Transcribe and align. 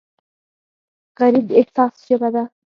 غریب 1.19 1.45
د 1.49 1.51
احساس 1.59 1.93
ژبه 2.07 2.29
لري 2.35 2.49